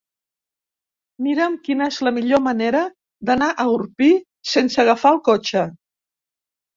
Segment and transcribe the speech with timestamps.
[1.25, 2.81] Mira'm quina és la millor manera
[3.31, 4.07] d'anar a Orpí
[4.53, 5.63] sense agafar el cotxe.